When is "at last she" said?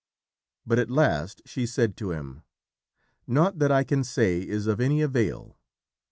0.79-1.67